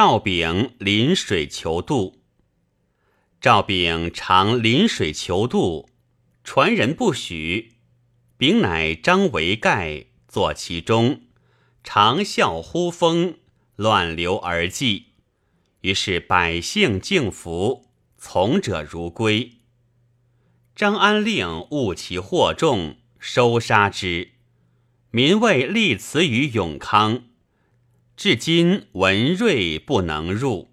[0.00, 2.20] 赵炳临水求渡。
[3.40, 5.88] 赵炳常临水求渡，
[6.44, 7.78] 传人不许。
[8.36, 11.22] 丙乃张为盖坐其中，
[11.82, 13.38] 长啸呼风，
[13.74, 15.06] 乱流而济。
[15.80, 19.54] 于是百姓敬服，从者如归。
[20.76, 24.34] 张安令误其惑众，收杀之。
[25.10, 27.24] 民为立祠于永康，
[28.18, 30.72] 至今文瑞不能入。